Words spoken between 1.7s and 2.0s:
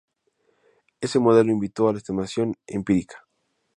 a la